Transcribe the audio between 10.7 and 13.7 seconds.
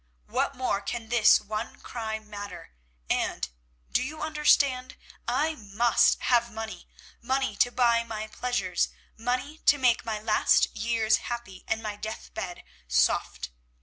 years happy, and my deathbed soft.